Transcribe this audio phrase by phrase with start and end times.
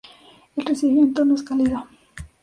[0.55, 1.85] El recibimiento no es cálido.